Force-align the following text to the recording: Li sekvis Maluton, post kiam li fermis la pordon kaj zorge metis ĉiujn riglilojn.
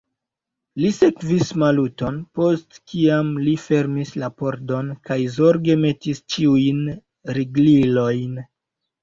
Li 0.83 0.87
sekvis 0.99 1.49
Maluton, 1.63 2.17
post 2.39 2.79
kiam 2.93 3.29
li 3.49 3.53
fermis 3.67 4.15
la 4.23 4.31
pordon 4.41 4.89
kaj 5.11 5.19
zorge 5.37 5.77
metis 5.85 6.25
ĉiujn 6.37 6.83
riglilojn. 7.39 8.43